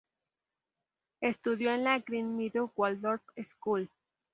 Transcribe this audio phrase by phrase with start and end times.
[1.19, 3.87] Estudió en la Green Meadow Waldorf School.